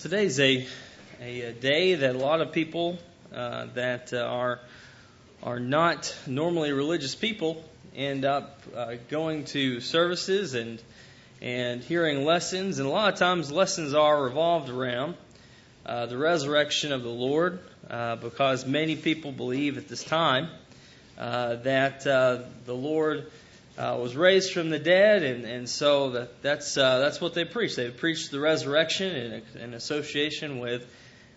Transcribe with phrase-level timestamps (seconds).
[0.00, 0.66] today's a,
[1.20, 2.98] a day that a lot of people
[3.34, 4.58] uh, that uh, are
[5.42, 7.62] are not normally religious people
[7.94, 10.82] end up uh, going to services and
[11.42, 15.16] and hearing lessons, and a lot of times lessons are revolved around
[15.84, 17.58] uh, the resurrection of the Lord,
[17.90, 20.48] uh, because many people believe at this time
[21.18, 23.30] uh, that the Lord
[23.80, 27.46] uh, was raised from the dead, and, and so that, that's uh, that's what they
[27.46, 27.76] preach.
[27.76, 30.86] They preach the resurrection in, in association with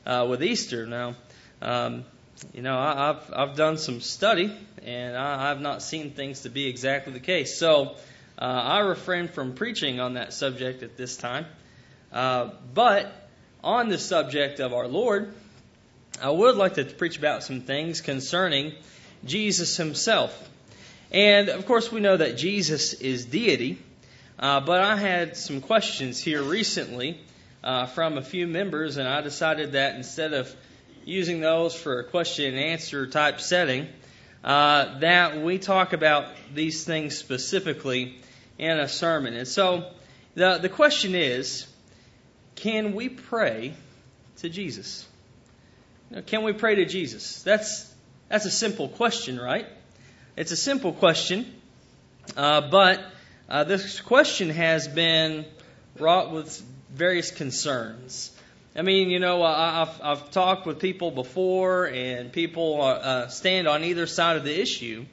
[0.06, 0.86] uh, with Easter.
[0.86, 1.16] Now,
[1.62, 2.04] um,
[2.54, 4.54] you know, I, have I've done some study,
[4.84, 7.58] and I, I've not seen things to be exactly the case.
[7.58, 7.96] So
[8.38, 11.46] uh, I refrain from preaching on that subject at this time.
[12.12, 13.30] Uh, but
[13.64, 15.34] on the subject of our Lord,
[16.22, 18.74] I would like to preach about some things concerning
[19.24, 20.50] Jesus Himself.
[21.14, 23.78] And of course, we know that Jesus is deity.
[24.40, 27.20] Uh, but I had some questions here recently
[27.64, 30.54] uh, from a few members, and I decided that instead of
[31.06, 33.88] using those for a question and answer type setting,
[34.44, 38.18] uh, that we talk about these things specifically
[38.58, 39.36] in a sermon.
[39.36, 39.92] And so
[40.36, 41.68] the, the question is
[42.56, 43.76] can we pray
[44.38, 45.08] to Jesus?
[46.26, 47.44] Can we pray to Jesus?
[47.44, 47.92] That's,
[48.30, 49.68] that's a simple question, right?
[50.36, 51.46] It's a simple question,
[52.36, 53.06] uh, but
[53.48, 55.46] uh, this question has been
[56.00, 56.60] wrought with
[56.92, 58.32] various concerns.
[58.76, 63.84] I mean, you know, I've, I've talked with people before, and people uh, stand on
[63.84, 65.06] either side of the issue.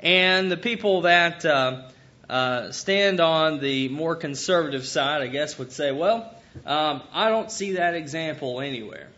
[0.00, 1.82] And the people that uh,
[2.28, 7.52] uh, stand on the more conservative side, I guess, would say, well, um, I don't
[7.52, 9.10] see that example anywhere.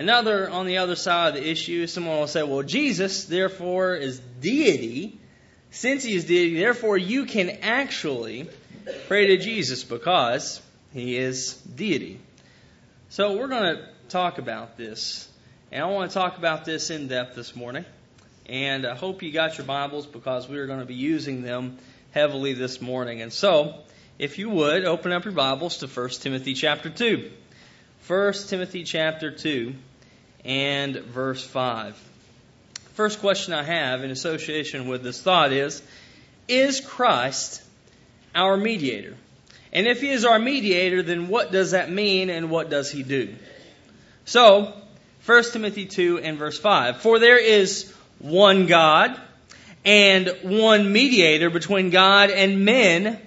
[0.00, 4.18] Another, on the other side of the issue, someone will say, well, Jesus, therefore, is
[4.40, 5.20] deity.
[5.72, 8.48] Since he is deity, therefore, you can actually
[9.08, 10.62] pray to Jesus because
[10.94, 12.18] he is deity.
[13.10, 15.28] So we're going to talk about this.
[15.70, 17.84] And I want to talk about this in depth this morning.
[18.46, 21.76] And I hope you got your Bibles because we are going to be using them
[22.12, 23.20] heavily this morning.
[23.20, 23.74] And so,
[24.18, 27.30] if you would, open up your Bibles to 1 Timothy chapter 2.
[28.06, 29.74] 1 Timothy chapter 2
[30.44, 31.96] and verse 5.
[32.94, 35.82] First question I have in association with this thought is
[36.48, 37.62] Is Christ
[38.34, 39.16] our mediator?
[39.72, 43.02] And if he is our mediator, then what does that mean and what does he
[43.02, 43.34] do?
[44.24, 44.74] So,
[45.26, 47.00] 1 Timothy 2 and verse 5.
[47.00, 49.18] For there is one God
[49.84, 53.20] and one mediator between God and men,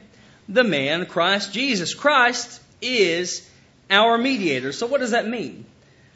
[0.49, 1.93] the man Christ Jesus.
[1.93, 3.49] Christ is
[3.89, 4.71] our mediator.
[4.71, 5.65] So what does that mean?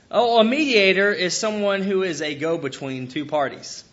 [0.09, 3.83] Oh, a mediator is someone who is a go between two parties.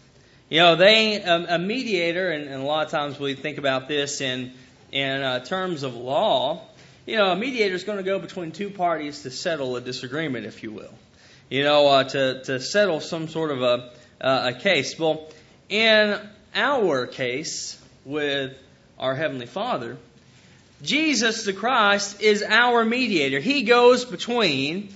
[0.48, 3.88] You know, they a, a mediator, and, and, a lot of times we think about
[3.88, 4.52] this in
[4.92, 6.62] in uh, terms of law.
[7.04, 10.46] You know, a mediator is going to go between two parties to settle a disagreement,
[10.46, 10.94] if you will.
[11.50, 14.96] You know, uh, to to settle some sort of a uh, a case.
[14.96, 15.28] Well,
[15.68, 16.16] in
[16.54, 18.52] our case with
[19.00, 19.96] our heavenly Father,
[20.80, 23.40] Jesus the Christ is our mediator.
[23.40, 24.94] He goes between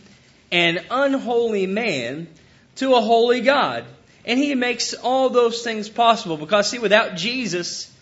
[0.50, 2.28] an unholy man
[2.76, 3.84] to a holy God.
[4.24, 7.92] And he makes all those things possible because, see, without Jesus,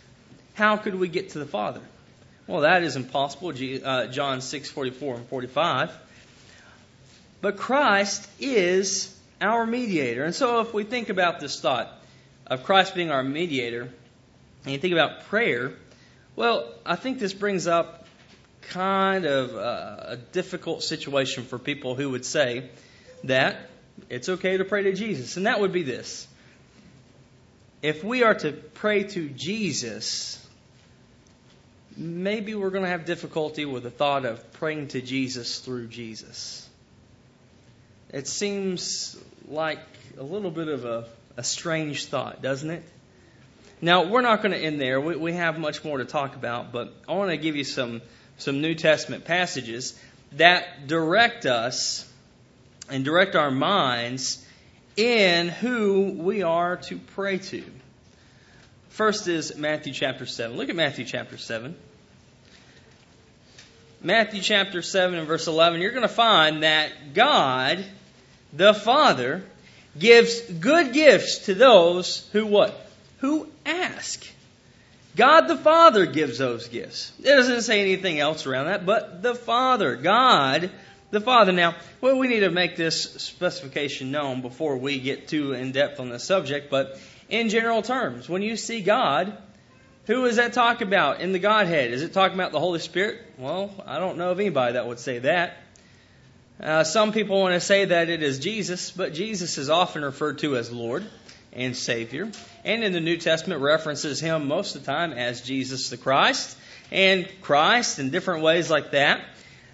[0.54, 1.80] how could we get to the Father?
[2.46, 3.52] Well, that is impossible.
[3.84, 5.92] Uh, John 6, 44 and 45.
[7.40, 10.24] But Christ is our mediator.
[10.24, 11.92] And so if we think about this thought
[12.46, 13.88] of Christ being our mediator,
[14.64, 15.72] and you think about prayer,
[16.34, 18.05] well, I think this brings up
[18.68, 22.68] kind of a, a difficult situation for people who would say
[23.24, 23.56] that
[24.08, 25.36] it's okay to pray to Jesus.
[25.36, 26.26] And that would be this.
[27.82, 30.44] If we are to pray to Jesus,
[31.96, 36.68] maybe we're going to have difficulty with the thought of praying to Jesus through Jesus.
[38.10, 39.80] It seems like
[40.18, 41.06] a little bit of a,
[41.36, 42.82] a strange thought, doesn't it?
[43.80, 45.00] Now, we're not going to end there.
[45.00, 48.00] We, we have much more to talk about, but I want to give you some
[48.38, 49.98] some New Testament passages
[50.32, 52.10] that direct us
[52.90, 54.44] and direct our minds
[54.96, 57.64] in who we are to pray to.
[58.90, 60.56] First is Matthew chapter 7.
[60.56, 61.76] Look at Matthew chapter 7.
[64.00, 67.84] Matthew chapter 7 and verse 11, you're going to find that God,
[68.52, 69.42] the Father,
[69.98, 72.88] gives good gifts to those who what?
[73.18, 74.26] Who ask.
[75.16, 77.10] God the Father gives those gifts.
[77.18, 80.70] It doesn't say anything else around that, but the Father, God
[81.10, 81.52] the Father.
[81.52, 86.00] Now, well, we need to make this specification known before we get too in depth
[86.00, 89.36] on the subject, but in general terms, when you see God,
[90.04, 91.92] who is that talk about in the Godhead?
[91.92, 93.22] Is it talking about the Holy Spirit?
[93.38, 95.56] Well, I don't know of anybody that would say that.
[96.60, 100.38] Uh, some people want to say that it is Jesus, but Jesus is often referred
[100.38, 101.06] to as Lord
[101.56, 102.30] and Savior.
[102.64, 106.56] And in the New Testament references him most of the time as Jesus the Christ
[106.92, 109.20] and Christ in different ways like that.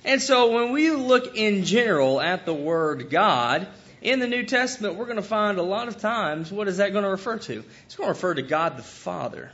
[0.04, 3.66] And so when we look in general at the word God,
[4.00, 6.92] in the New Testament, we're going to find a lot of times what is that
[6.92, 7.64] going to refer to?
[7.84, 9.52] It's going to refer to God the Father.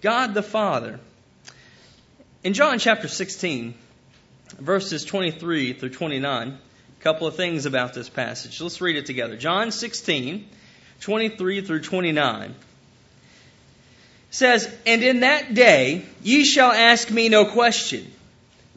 [0.00, 0.98] God the Father.
[2.42, 3.74] In John chapter 16,
[4.58, 8.60] verses 23 through 29, a couple of things about this passage.
[8.60, 9.36] Let's read it together.
[9.36, 10.48] John 16,
[11.00, 12.54] 23 through 29
[14.30, 18.10] says, And in that day ye shall ask me no question.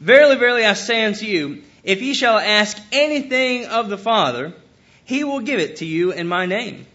[0.00, 4.52] Verily, verily, I say unto you, if ye shall ask anything of the Father,
[5.04, 6.86] he will give it to you in my name.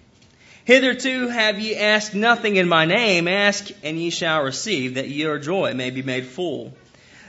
[0.65, 3.27] Hitherto have ye asked nothing in my name.
[3.27, 6.73] Ask, and ye shall receive, that your joy may be made full.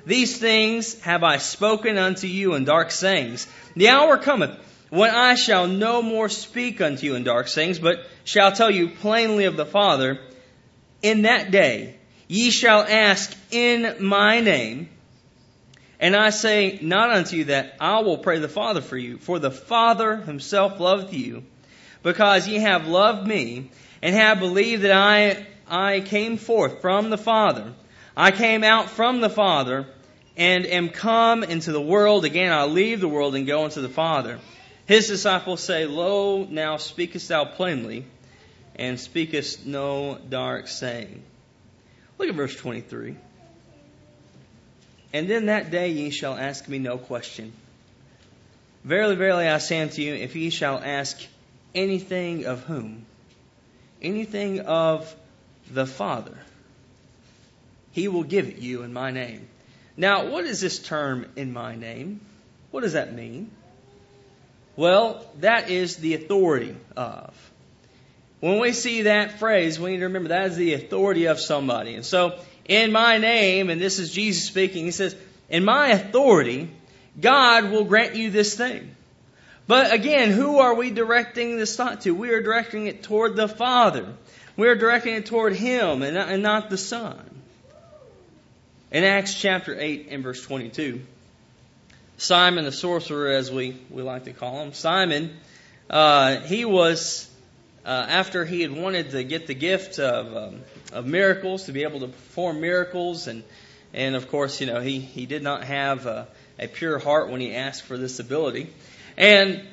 [0.05, 3.47] These things have I spoken unto you in dark sayings.
[3.76, 4.58] The hour cometh
[4.90, 8.88] when I shall no more speak unto you in dark sayings, but shall tell you
[8.88, 10.20] plainly of the Father.
[11.02, 11.96] In that day
[12.28, 14.88] ye shall ask in my name.
[15.98, 19.38] And I say not unto you that I will pray the Father for you, for
[19.38, 21.44] the Father himself loveth you,
[22.02, 23.70] because ye have loved me,
[24.00, 27.75] and have believed that I, I came forth from the Father.
[28.16, 29.87] I came out from the Father,
[30.37, 32.25] and am come into the world.
[32.25, 34.38] Again, I leave the world and go unto the Father.
[34.90, 38.06] His disciples say, Lo, now speakest thou plainly,
[38.75, 41.22] and speakest no dark saying.
[42.19, 43.14] Look at verse 23.
[45.12, 47.52] And then that day ye shall ask me no question.
[48.82, 51.25] Verily, verily, I say unto you, if ye shall ask
[51.72, 53.06] anything of whom?
[54.02, 55.14] Anything of
[55.70, 56.37] the Father,
[57.92, 59.46] he will give it you in my name.
[59.96, 62.20] Now, what is this term in my name?
[62.72, 63.52] What does that mean?
[64.76, 67.34] Well, that is the authority of.
[68.40, 71.94] When we see that phrase, we need to remember that is the authority of somebody.
[71.94, 75.14] And so, in my name, and this is Jesus speaking, he says,
[75.50, 76.70] in my authority,
[77.20, 78.94] God will grant you this thing.
[79.67, 82.14] But again, who are we directing this thought to?
[82.14, 84.06] We are directing it toward the Father.
[84.56, 87.19] We are directing it toward Him and not the Son.
[88.90, 91.02] In Acts chapter 8 and verse 22,
[92.20, 95.34] Simon the sorcerer, as we, we like to call him, Simon,
[95.88, 97.26] uh, he was,
[97.87, 100.61] uh, after he had wanted to get the gift of, um,
[100.93, 103.43] of miracles, to be able to perform miracles, and,
[103.94, 106.28] and of course, you know, he, he did not have a,
[106.58, 108.69] a pure heart when he asked for this ability.
[109.16, 109.66] And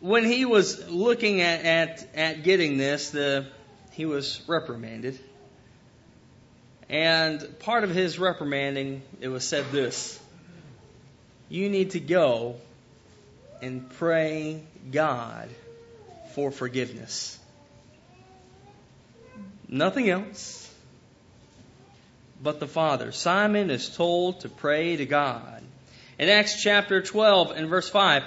[0.00, 3.44] when he was looking at, at, at getting this, the,
[3.92, 5.20] he was reprimanded.
[6.88, 10.19] And part of his reprimanding, it was said this
[11.50, 12.56] You need to go
[13.60, 15.50] and pray God
[16.34, 17.38] for forgiveness.
[19.68, 20.72] Nothing else
[22.42, 23.12] but the Father.
[23.12, 25.62] Simon is told to pray to God.
[26.18, 28.22] In Acts chapter 12 and verse 5,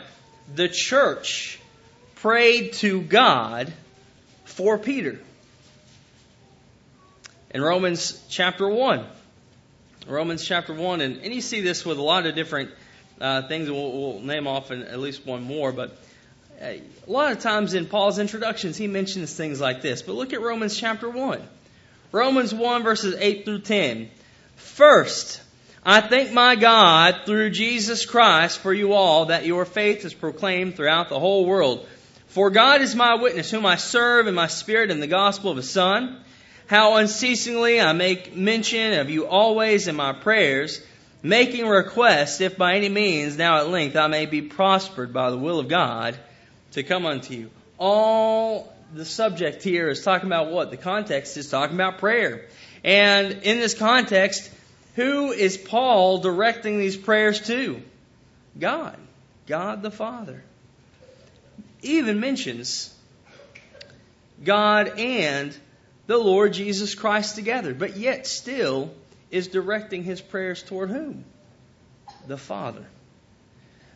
[0.53, 1.59] the church
[2.15, 3.71] prayed to God
[4.43, 5.19] for Peter
[7.51, 9.05] in Romans chapter 1.
[10.07, 12.71] Romans chapter 1, and, and you see this with a lot of different
[13.19, 13.69] uh, things.
[13.69, 15.97] We'll, we'll, name off in at least one more, but
[16.61, 20.01] uh, a lot of times in Paul's introductions, he mentions things like this.
[20.01, 21.41] But look at Romans chapter 1.
[22.11, 24.09] Romans 1, verses 8 through 10.
[24.55, 25.41] First,
[25.85, 30.75] I thank my God through Jesus Christ for you all that your faith is proclaimed
[30.75, 31.87] throughout the whole world.
[32.27, 35.57] For God is my witness, whom I serve in my spirit in the gospel of
[35.57, 36.23] His Son
[36.67, 40.81] how unceasingly I make mention of you always in my prayers,
[41.23, 45.37] making request, if by any means now at length I may be prospered by the
[45.37, 46.15] will of God,
[46.73, 47.49] to come unto you.
[47.79, 50.69] All the subject here is talking about what?
[50.69, 52.45] The context is talking about prayer.
[52.83, 54.51] And in this context,
[54.95, 57.81] who is Paul directing these prayers to?
[58.59, 58.97] God.
[59.47, 60.43] God the Father.
[61.81, 62.93] He even mentions
[64.43, 65.55] God and
[66.07, 68.93] the Lord Jesus Christ together, but yet still
[69.33, 71.25] is directing his prayers toward whom?
[72.27, 72.85] The Father.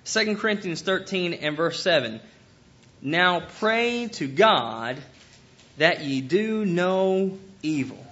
[0.06, 2.20] 2 Corinthians 13 and verse 7.
[3.04, 4.98] Now pray to God
[5.78, 8.04] that ye do no evil.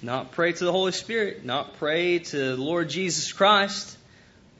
[0.00, 3.98] Not pray to the Holy Spirit, not pray to the Lord Jesus Christ,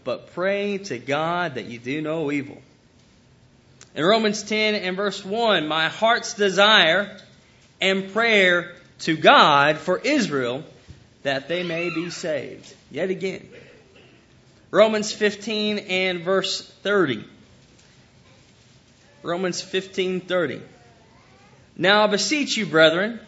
[0.03, 2.61] but pray to God that ye do no evil.
[3.95, 7.17] In Romans 10 and verse 1, my heart's desire
[7.81, 10.65] and prayer to God for Israel
[11.25, 12.73] that they may be saved.
[12.91, 13.49] Yet again.
[14.71, 17.25] Romans 15 and verse 30.
[19.23, 20.61] Romans 15:30.
[21.77, 23.19] Now I beseech you, brethren,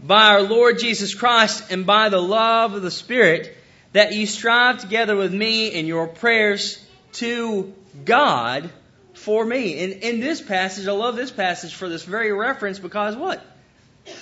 [0.00, 3.56] by our Lord Jesus Christ and by the love of the Spirit,
[3.92, 7.72] that you strive together with me in your prayers to
[8.04, 8.68] God
[9.14, 9.84] for me.
[9.84, 13.40] And in this passage, I love this passage for this very reference because what?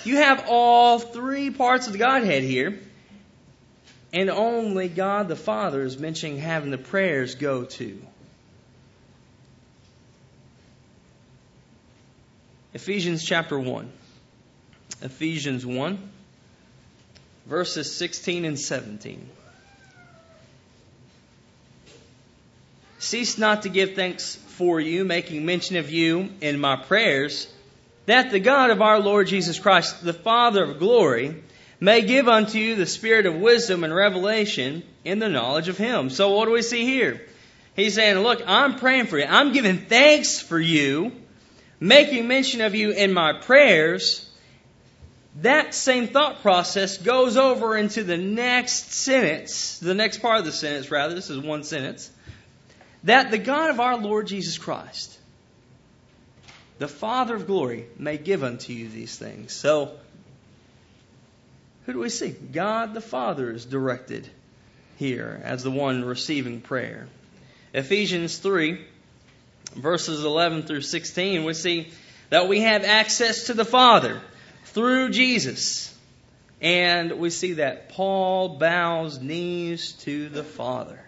[0.03, 2.79] You have all three parts of the Godhead here.
[4.13, 7.99] And only God the Father is mentioning having the prayers go to.
[12.75, 13.91] Ephesians chapter 1.
[15.01, 16.11] Ephesians 1,
[17.45, 19.29] verses 16 and 17.
[22.99, 27.51] Cease not to give thanks for you, making mention of you in my prayers,
[28.05, 31.35] that the God of our Lord Jesus Christ, the Father of glory,
[31.83, 36.09] may give unto you the spirit of wisdom and revelation in the knowledge of Him.
[36.09, 37.21] So what do we see here?
[37.75, 39.25] He's saying, look, I'm praying for you.
[39.27, 41.11] I'm giving thanks for you,
[41.81, 44.31] making mention of you in my prayers.
[45.41, 50.53] That same thought process goes over into the next sentence, the next part of the
[50.53, 51.13] sentence, rather.
[51.13, 52.09] This is one sentence.
[53.03, 55.19] That the God of our Lord Jesus Christ,
[56.79, 59.51] the Father of glory, may give unto you these things.
[59.51, 59.97] So,
[61.85, 62.29] who do we see?
[62.29, 64.27] God the Father is directed
[64.97, 67.07] here as the one receiving prayer.
[67.73, 68.79] Ephesians 3,
[69.75, 71.89] verses 11 through 16, we see
[72.29, 74.21] that we have access to the Father
[74.65, 75.95] through Jesus.
[76.61, 80.99] And we see that Paul bows knees to the Father.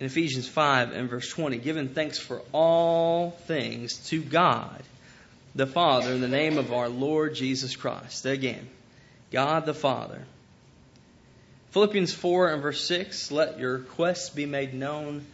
[0.00, 4.82] In Ephesians 5 and verse 20, giving thanks for all things to God
[5.54, 8.26] the Father in the name of our Lord Jesus Christ.
[8.26, 8.68] Again,
[9.30, 10.22] God the Father.
[11.70, 15.24] Philippians 4 and verse 6 let your requests be made known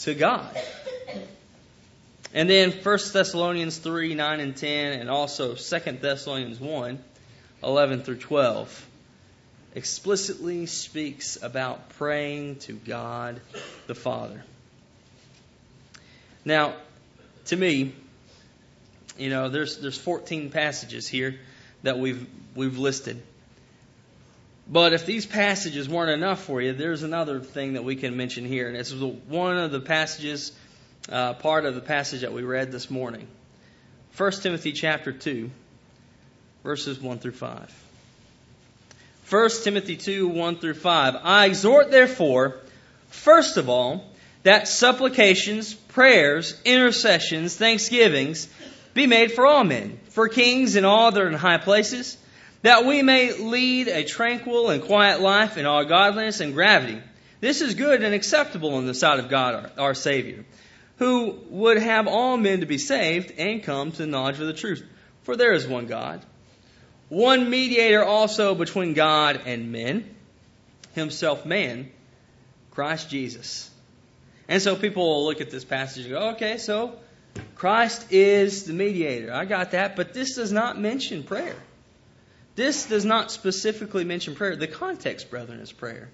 [0.00, 0.56] to God.
[2.34, 6.98] And then 1 Thessalonians 3 9 and 10, and also 2 Thessalonians 1
[7.62, 8.88] 11 through 12
[9.74, 13.40] explicitly speaks about praying to God
[13.86, 14.42] the Father.
[16.44, 16.74] Now,
[17.46, 17.94] to me,
[19.18, 21.38] you know, there's there's 14 passages here
[21.82, 23.22] that we've we've listed.
[24.68, 28.44] But if these passages weren't enough for you, there's another thing that we can mention
[28.44, 30.52] here, and this is one of the passages,
[31.10, 33.26] uh, part of the passage that we read this morning.
[34.16, 35.50] 1 Timothy chapter 2,
[36.62, 37.84] verses 1 through 5.
[39.28, 41.16] 1 Timothy 2, 1 through 5.
[41.22, 42.58] I exhort, therefore,
[43.08, 44.04] first of all,
[44.42, 48.48] that supplications, prayers, intercessions, thanksgivings,
[48.94, 52.16] be made for all men, for kings and all that are in high places,
[52.62, 57.00] that we may lead a tranquil and quiet life in all godliness and gravity.
[57.40, 60.44] This is good and acceptable in the sight of God our, our Savior,
[60.98, 64.52] who would have all men to be saved and come to the knowledge of the
[64.52, 64.84] truth.
[65.24, 66.24] For there is one God,
[67.08, 70.14] one mediator also between God and men,
[70.94, 71.90] himself man,
[72.70, 73.70] Christ Jesus.
[74.48, 76.96] And so people will look at this passage and go, okay, so
[77.54, 79.32] Christ is the mediator.
[79.32, 81.56] I got that, but this does not mention prayer.
[82.54, 84.56] This does not specifically mention prayer.
[84.56, 86.08] The context, brethren, is prayer.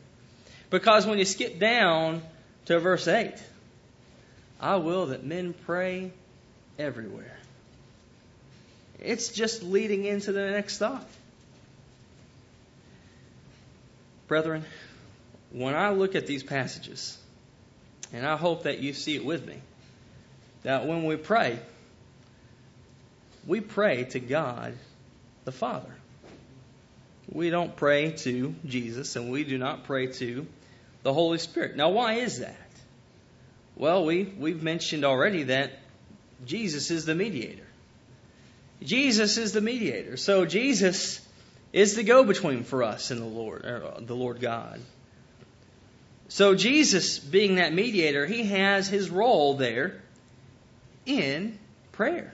[0.70, 2.22] Because when you skip down
[2.66, 3.34] to verse 8,
[4.60, 6.12] I will that men pray
[6.78, 7.36] everywhere.
[9.00, 11.08] It's just leading into the next thought.
[14.26, 14.64] Brethren,
[15.50, 17.16] when I look at these passages,
[18.12, 19.56] and I hope that you see it with me,
[20.62, 21.58] that when we pray,
[23.46, 24.74] we pray to God
[25.44, 25.94] the Father.
[27.30, 30.46] We don't pray to Jesus and we do not pray to
[31.02, 31.76] the Holy Spirit.
[31.76, 32.56] Now, why is that?
[33.76, 35.72] Well, we, we've mentioned already that
[36.44, 37.66] Jesus is the mediator.
[38.82, 40.16] Jesus is the mediator.
[40.16, 41.20] So Jesus
[41.72, 44.80] is the go-between for us and the Lord, uh, the Lord God.
[46.28, 50.00] So Jesus, being that mediator, he has his role there
[51.08, 51.58] in
[51.90, 52.32] prayer.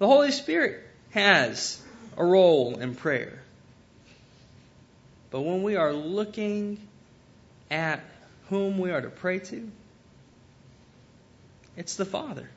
[0.00, 1.80] The Holy Spirit has
[2.16, 3.38] a role in prayer.
[5.30, 6.78] But when we are looking
[7.70, 8.00] at
[8.48, 9.70] whom we are to pray to,
[11.76, 12.48] it's the Father.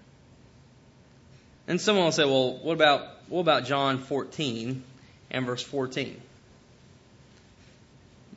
[1.67, 4.83] And someone will say, well, what about, what about John 14
[5.31, 6.21] and verse 14?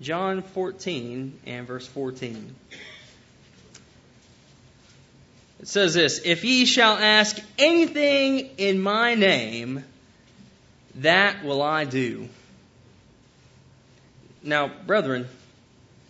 [0.00, 2.54] John 14 and verse 14.
[5.60, 9.84] It says this If ye shall ask anything in my name,
[10.96, 12.28] that will I do,
[14.42, 15.28] Now, brethren,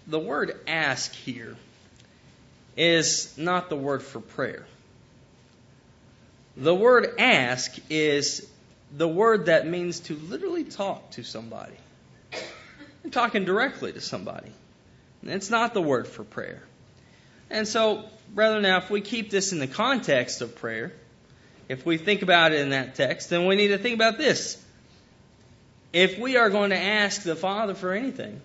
[0.06, 1.56] the word ask here
[2.76, 4.64] is not the word for prayer.
[6.56, 8.48] The word ask is
[8.96, 11.76] the word that means to literally talk to somebody.
[13.10, 14.50] Talking directly to somebody.
[15.22, 16.62] It's not the word for prayer.
[17.50, 20.92] And so, brethren, now if we keep this in the context of prayer,
[21.68, 24.62] if we think about it in that text, then we need to think about this.
[25.92, 28.40] If we are going to ask the Father for anything,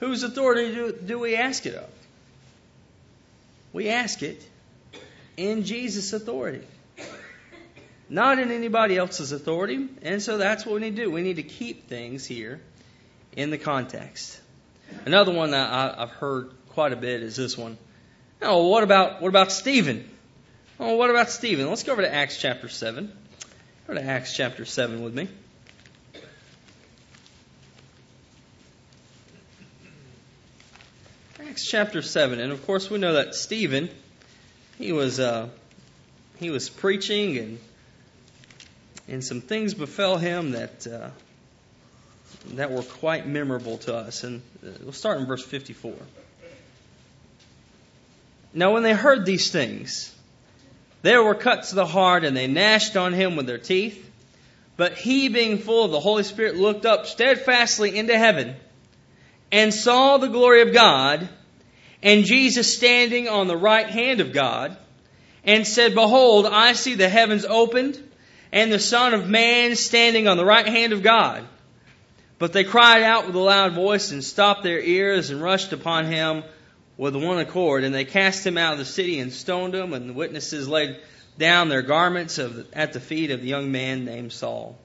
[0.00, 1.88] whose authority do, do we ask it of?
[3.72, 4.46] We ask it
[5.36, 6.66] in Jesus' authority,
[8.08, 9.88] not in anybody else's authority.
[10.02, 11.10] And so that's what we need to do.
[11.10, 12.60] We need to keep things here
[13.36, 14.40] in the context.
[15.04, 17.76] Another one that I, have heard quite a bit is this one.
[18.44, 20.08] Oh, what about what about Stephen?
[20.78, 21.68] Oh, what about Stephen?
[21.68, 23.10] Let's go over to Acts chapter seven.
[23.86, 25.28] Go to Acts chapter seven with me.
[31.48, 33.88] Acts chapter seven, and of course we know that Stephen,
[34.76, 35.48] he was uh,
[36.38, 37.58] he was preaching and
[39.08, 41.10] and some things befell him that uh,
[42.56, 44.22] that were quite memorable to us.
[44.22, 45.94] And uh, we'll start in verse 54.
[48.54, 50.14] Now, when they heard these things,
[51.02, 54.00] they were cut to the heart, and they gnashed on him with their teeth.
[54.76, 58.56] But he, being full of the Holy Spirit, looked up steadfastly into heaven
[59.52, 61.28] and saw the glory of God
[62.02, 64.76] and Jesus standing on the right hand of God
[65.44, 67.98] and said, Behold, I see the heavens opened
[68.52, 71.44] and the Son of Man standing on the right hand of God.
[72.38, 76.06] But they cried out with a loud voice and stopped their ears and rushed upon
[76.06, 76.42] him
[76.96, 77.84] with one accord.
[77.84, 79.92] And they cast him out of the city and stoned him.
[79.92, 80.98] And the witnesses laid
[81.38, 84.78] down their garments the, at the feet of the young man named Saul.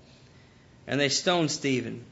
[0.88, 2.04] And they stoned Stephen,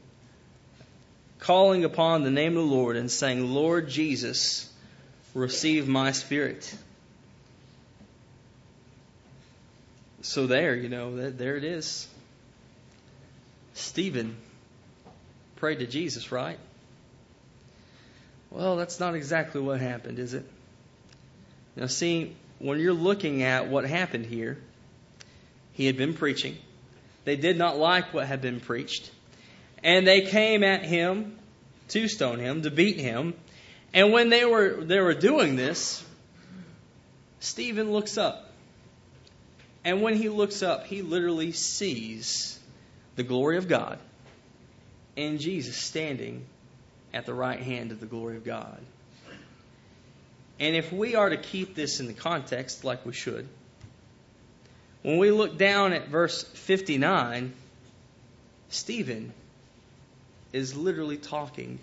[1.40, 4.72] calling upon the name of the Lord and saying, Lord Jesus,
[5.34, 6.72] receive my spirit.
[10.22, 12.06] So there, you know, there it is.
[13.74, 14.36] Stephen
[15.56, 16.58] prayed to Jesus, right?
[18.50, 20.46] Well, that's not exactly what happened, is it?
[21.76, 24.58] Now, see, when you're looking at what happened here,
[25.72, 26.56] he had been preaching.
[27.24, 29.10] They did not like what had been preached.
[29.84, 31.38] And they came at him
[31.88, 33.34] to stone him, to beat him.
[33.92, 36.04] And when they were, they were doing this,
[37.40, 38.50] Stephen looks up.
[39.84, 42.58] And when he looks up, he literally sees
[43.16, 43.98] the glory of God
[45.16, 46.44] and Jesus standing
[47.12, 48.78] at the right hand of the glory of God.
[50.60, 53.48] And if we are to keep this in the context like we should,
[55.02, 57.52] when we look down at verse 59,
[58.68, 59.32] Stephen
[60.52, 61.78] is literally talking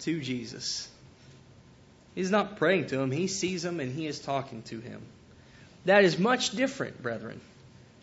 [0.00, 0.88] to Jesus.
[2.14, 5.00] He's not praying to him, he sees him and he is talking to him.
[5.86, 7.40] That is much different, brethren,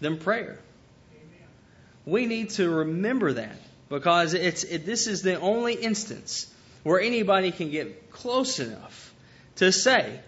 [0.01, 0.57] than prayer.
[2.05, 3.57] We need to remember that
[3.89, 6.51] because it's it, this is the only instance
[6.83, 9.13] where anybody can get close enough
[9.55, 10.19] to say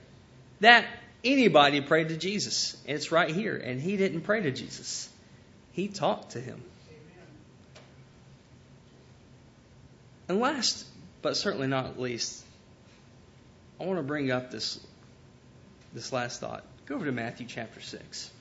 [0.59, 0.85] that
[1.23, 2.75] anybody prayed to Jesus.
[2.85, 5.07] It's right here, and he didn't pray to Jesus;
[5.73, 6.61] he talked to him.
[10.27, 10.85] And last,
[11.21, 12.43] but certainly not least,
[13.79, 14.79] I want to bring up this
[15.93, 16.63] this last thought.
[16.85, 18.31] Go over to Matthew chapter six.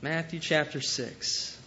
[0.00, 1.57] Matthew chapter 6.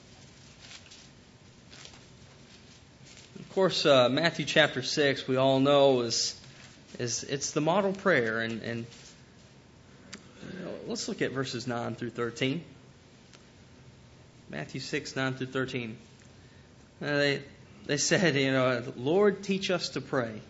[3.51, 6.39] Of course, uh, Matthew chapter six, we all know is
[6.97, 8.85] is it's the model prayer, and and
[10.53, 12.63] you know, let's look at verses nine through thirteen.
[14.49, 15.97] Matthew six nine through thirteen.
[17.01, 17.43] Uh, they
[17.87, 20.41] they said, you know, Lord, teach us to pray.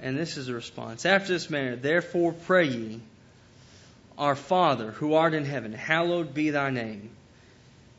[0.00, 1.06] And this is the response.
[1.06, 3.00] After this manner, therefore pray ye,
[4.16, 7.10] Our Father, who art in heaven, hallowed be thy name.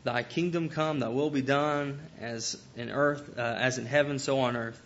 [0.05, 4.39] Thy kingdom come, thy will be done as in earth, uh, as in heaven, so
[4.41, 4.79] on earth.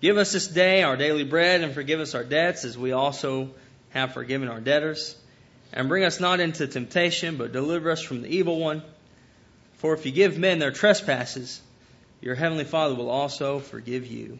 [0.00, 3.50] Give us this day our daily bread and forgive us our debts as we also
[3.90, 5.16] have forgiven our debtors.
[5.72, 8.84] And bring us not into temptation, but deliver us from the evil one.
[9.78, 11.60] For if you give men their trespasses,
[12.20, 14.38] your heavenly Father will also forgive you.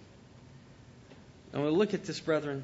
[1.53, 2.63] And we look at this, brethren.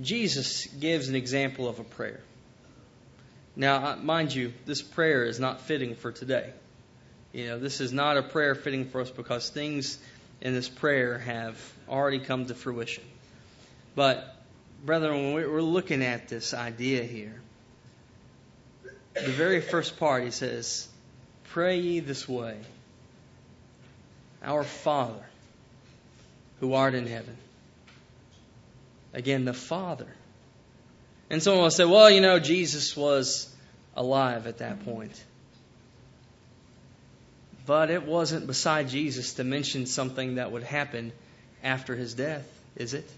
[0.00, 2.22] Jesus gives an example of a prayer.
[3.56, 6.52] Now, uh, mind you, this prayer is not fitting for today.
[7.32, 9.98] You know, this is not a prayer fitting for us because things
[10.40, 11.56] in this prayer have
[11.88, 13.04] already come to fruition.
[13.94, 14.36] But,
[14.84, 17.40] brethren, when we're looking at this idea here,
[19.14, 20.88] the very first part, he says,
[21.44, 22.58] Pray ye this way
[24.42, 25.24] Our Father,
[26.58, 27.36] who art in heaven.
[29.12, 30.08] Again, the Father.
[31.34, 33.52] And someone will say, well, you know, Jesus was
[33.96, 35.20] alive at that point.
[37.66, 41.10] But it wasn't beside Jesus to mention something that would happen
[41.64, 43.10] after his death, is it?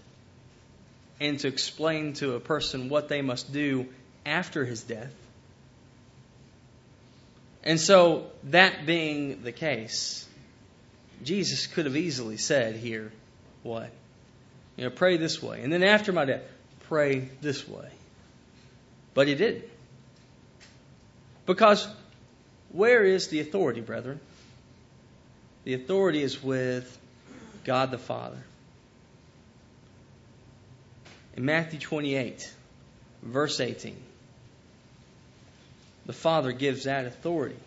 [1.19, 3.85] And to explain to a person what they must do
[4.25, 5.13] after his death.
[7.63, 10.27] And so, that being the case,
[11.23, 13.11] Jesus could have easily said here,
[13.61, 13.91] what?
[14.75, 15.61] You know, pray this way.
[15.61, 16.41] And then after my death,
[16.87, 17.91] pray this way.
[19.17, 19.63] But he didn't.
[21.47, 21.87] Because
[22.71, 24.19] where is the authority, brethren?
[25.63, 26.95] The authority is with
[27.63, 28.37] God the Father.
[31.35, 32.53] In Matthew 28,
[33.23, 33.97] verse 18,
[36.05, 37.57] the Father gives that authority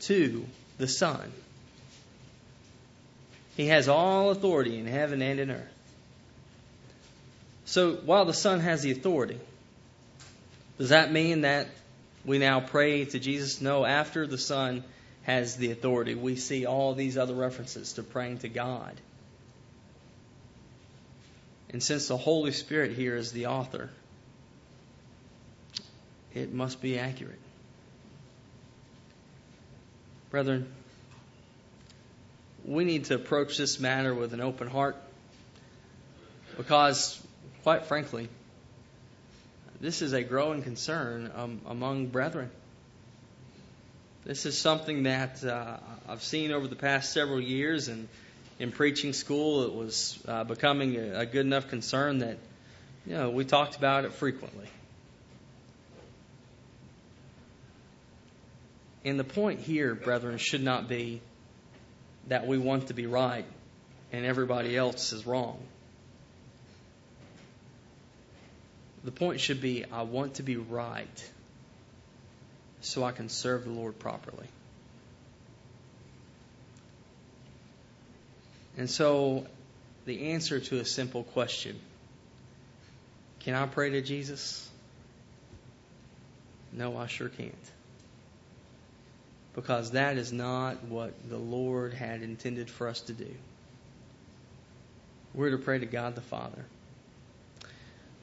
[0.00, 0.46] to
[0.78, 1.30] the Son.
[3.54, 5.74] He has all authority in heaven and in earth.
[7.66, 9.38] So while the Son has the authority,
[10.80, 11.68] does that mean that
[12.24, 13.60] we now pray to Jesus?
[13.60, 14.82] No, after the Son
[15.24, 18.98] has the authority, we see all these other references to praying to God.
[21.68, 23.90] And since the Holy Spirit here is the author,
[26.32, 27.38] it must be accurate.
[30.30, 30.66] Brethren,
[32.64, 34.96] we need to approach this matter with an open heart
[36.56, 37.20] because,
[37.64, 38.30] quite frankly,
[39.80, 42.50] this is a growing concern um, among brethren.
[44.24, 48.06] This is something that uh, I've seen over the past several years, and
[48.58, 52.36] in preaching school, it was uh, becoming a, a good enough concern that
[53.06, 54.66] you know we talked about it frequently.
[59.02, 61.22] And the point here, brethren, should not be
[62.28, 63.46] that we want to be right
[64.12, 65.58] and everybody else is wrong.
[69.04, 71.30] The point should be I want to be right
[72.80, 74.46] so I can serve the Lord properly.
[78.76, 79.46] And so,
[80.06, 81.78] the answer to a simple question
[83.40, 84.68] can I pray to Jesus?
[86.72, 87.54] No, I sure can't
[89.54, 93.28] because that is not what the Lord had intended for us to do.
[95.34, 96.64] We're to pray to God the Father.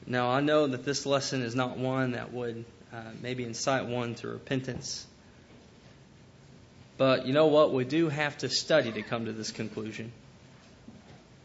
[0.08, 4.14] Now, I know that this lesson is not one that would uh, maybe incite one
[4.16, 5.06] to repentance.
[6.96, 7.74] But you know what?
[7.74, 10.10] We do have to study to come to this conclusion.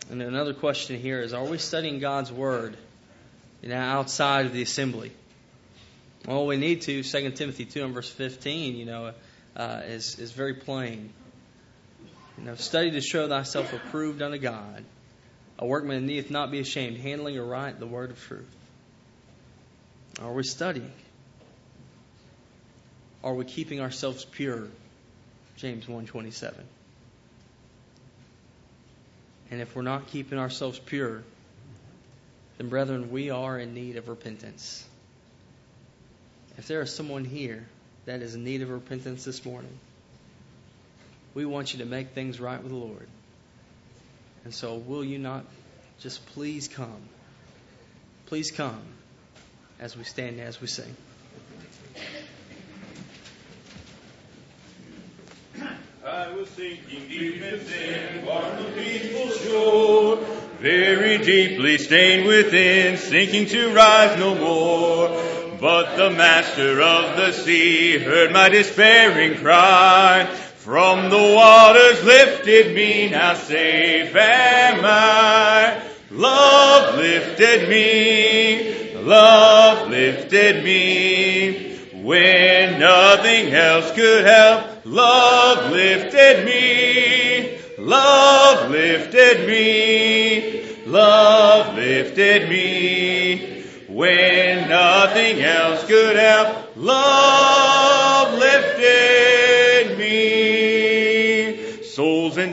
[0.09, 2.77] And another question here is Are we studying God's Word
[3.61, 5.11] you know, outside of the assembly?
[6.25, 7.03] Well, we need to.
[7.03, 9.11] 2 Timothy 2 and verse 15, you know,
[9.57, 11.11] uh, is, is very plain.
[12.37, 14.85] You know, study to show thyself approved unto God,
[15.59, 18.55] a workman needeth not be ashamed, handling aright the word of truth.
[20.21, 20.91] Are we studying?
[23.23, 24.67] Are we keeping ourselves pure?
[25.57, 26.53] James 1:27.
[29.51, 31.23] And if we're not keeping ourselves pure,
[32.57, 34.83] then brethren, we are in need of repentance.
[36.57, 37.65] If there is someone here
[38.05, 39.77] that is in need of repentance this morning,
[41.33, 43.07] we want you to make things right with the Lord.
[44.43, 45.45] And so, will you not
[45.99, 47.09] just please come?
[48.25, 48.81] Please come
[49.79, 50.95] as we stand as we sing.
[56.05, 60.17] I was sinking deep within, on the peaceful shore,
[60.59, 65.07] very deeply stained within, sinking to rise no more.
[65.61, 70.27] But the master of the sea heard my despairing cry.
[70.63, 75.83] From the waters lifted me, now safe am I.
[76.09, 81.79] Love lifted me, love lifted me.
[82.01, 93.65] When nothing else could help, love lifted me, love lifted me, love lifted me.
[93.89, 97.22] When nothing else could help, love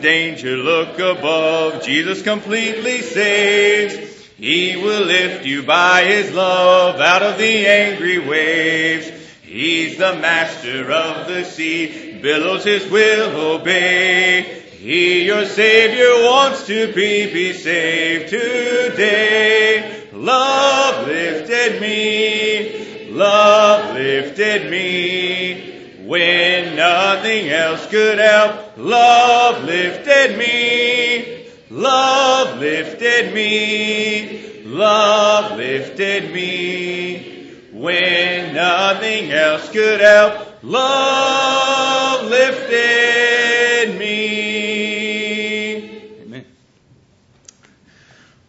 [0.00, 3.94] danger look above, Jesus completely saves.
[4.36, 9.10] He will lift you by His love out of the angry waves.
[9.42, 14.62] He's the master of the sea, billows His will obey.
[14.78, 20.06] He, your Savior, wants to be, be saved today.
[20.14, 25.69] Love lifted me, love lifted me.
[26.10, 31.46] When nothing else could help, love lifted me.
[31.70, 34.64] Love lifted me.
[34.64, 37.52] Love lifted me.
[37.72, 45.76] When nothing else could help, love lifted me.
[46.22, 46.44] Amen.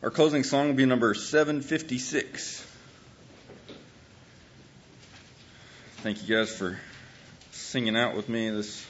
[0.02, 2.65] Our closing song will be number 756.
[5.97, 6.80] Thank you guys for
[7.71, 8.86] singing out with me this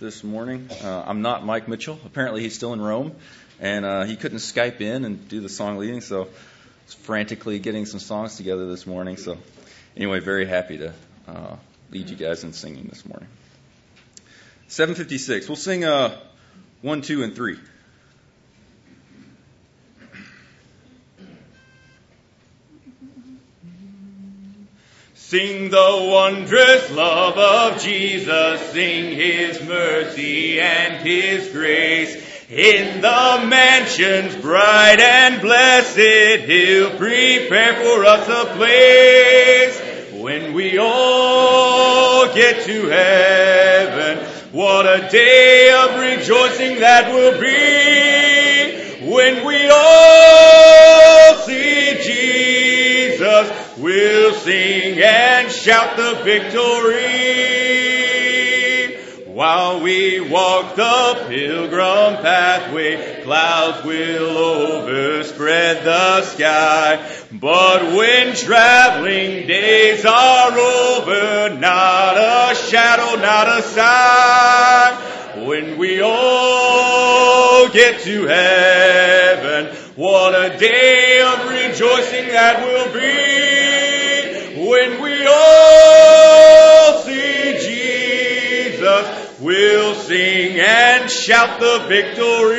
[0.00, 0.70] this morning.
[0.82, 2.00] Uh, I'm not Mike Mitchell.
[2.06, 3.14] Apparently, he's still in Rome,
[3.60, 6.28] and uh, he couldn't Skype in and do the song leading, so
[6.86, 9.18] was frantically getting some songs together this morning.
[9.18, 9.36] So,
[9.94, 10.94] anyway, very happy to
[11.28, 11.56] uh,
[11.90, 13.28] lead you guys in singing this morning.
[14.68, 15.46] 756.
[15.46, 16.16] We'll sing uh,
[16.80, 17.58] one, two, and three.
[25.20, 32.14] Sing the wondrous love of Jesus, sing His mercy and His grace.
[32.48, 40.22] In the mansions bright and blessed, He'll prepare for us a place.
[40.22, 49.12] When we all get to heaven, what a day of rejoicing that will be.
[49.12, 50.67] When we all
[53.78, 57.68] we'll sing and shout the victory.
[59.38, 67.08] While we walk the pilgrim pathway, clouds will overspread the sky.
[67.30, 75.46] But when traveling days are over, not a shadow, not a sign.
[75.46, 82.77] When we all get to heaven, what a day of rejoicing that will
[87.60, 92.58] Jesus, we'll sing and shout the victory.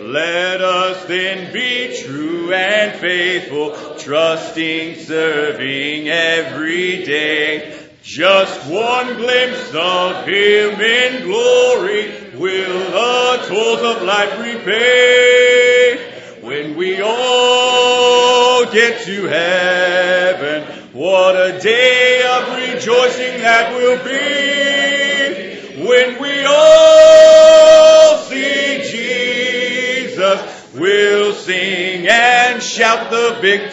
[0.00, 7.80] Let us then be true and faithful, trusting, serving every day.
[8.02, 16.38] Just one glimpse of Him in glory will the tolls of life repay.
[16.42, 25.84] When we all get to heaven, what a day of rejoicing that will be.
[25.84, 33.64] When we all see Jesus, we'll sing and shout the victory.